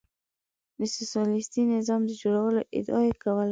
د 0.79 0.81
سوسیالیستي 0.95 1.61
نظام 1.75 2.01
د 2.05 2.11
جوړولو 2.21 2.61
ادعا 2.77 3.01
یې 3.07 3.15
کوله. 3.23 3.49